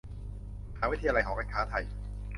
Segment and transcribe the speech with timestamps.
[0.73, 1.83] มหาวิทยาลัยหอการค้าไทย